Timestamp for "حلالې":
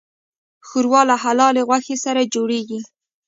1.23-1.61